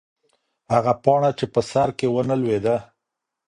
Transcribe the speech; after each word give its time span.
هغه 0.73 0.93
پاڼه 1.03 1.31
چې 1.37 1.45
په 1.53 1.61
سر 1.71 1.89
کې 1.97 2.07
وه 2.13 2.23
نه 2.29 2.35
لوېده. 2.41 2.75